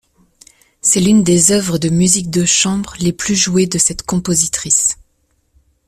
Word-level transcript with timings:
C'est 0.81 0.99
l'une 0.99 1.21
des 1.23 1.51
œuvres 1.51 1.77
de 1.77 1.89
musique 1.89 2.31
de 2.31 2.43
chambre 2.43 2.95
les 2.99 3.13
plus 3.13 3.35
jouées 3.35 3.67
de 3.67 3.77
cette 3.77 4.01
compositrice. 4.01 4.97